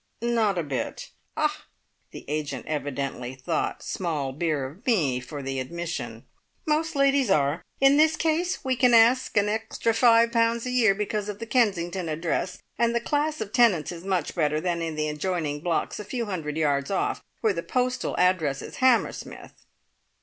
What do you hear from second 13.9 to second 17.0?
is much better than in the adjoining blocks a few hundred yards